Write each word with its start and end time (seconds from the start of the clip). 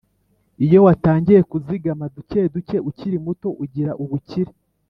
Iyo 0.65 0.79
watangiye 0.85 1.41
kuzigama 1.51 2.05
dukeduke 2.15 2.75
ukiri 2.89 3.17
muto 3.25 3.49
ugira 3.63 3.91
ubukire. 4.03 4.51